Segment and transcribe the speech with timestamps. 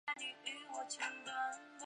[0.07, 1.71] 蹇念益自幼随父亲在四川念书。